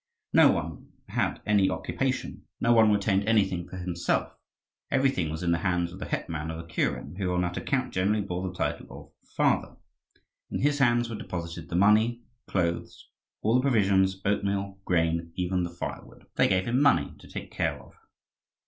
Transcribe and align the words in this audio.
No 0.33 0.49
one 0.51 0.93
had 1.09 1.43
any 1.45 1.69
occupation; 1.69 2.41
no 2.59 2.73
one 2.73 2.91
retained 2.91 3.23
anything 3.25 3.67
for 3.69 3.77
himself; 3.77 4.33
everything 4.89 5.29
was 5.29 5.43
in 5.43 5.51
the 5.51 5.59
hands 5.59 5.93
of 5.93 5.99
the 5.99 6.07
hetman 6.07 6.49
of 6.49 6.57
the 6.57 6.63
kuren, 6.73 7.17
who, 7.19 7.31
on 7.31 7.41
that 7.43 7.55
account, 7.55 7.93
generally 7.93 8.23
bore 8.23 8.49
the 8.49 8.55
title 8.55 8.87
of 8.89 9.27
"father." 9.35 9.75
In 10.49 10.59
his 10.61 10.79
hands 10.79 11.07
were 11.07 11.15
deposited 11.15 11.69
the 11.69 11.75
money, 11.75 12.23
clothes, 12.47 13.11
all 13.43 13.53
the 13.53 13.61
provisions, 13.61 14.19
oatmeal, 14.25 14.79
grain, 14.85 15.33
even 15.35 15.61
the 15.61 15.69
firewood. 15.69 16.25
They 16.35 16.47
gave 16.47 16.65
him 16.65 16.81
money 16.81 17.13
to 17.19 17.27
take 17.29 17.51
care 17.51 17.79
of. 17.79 17.93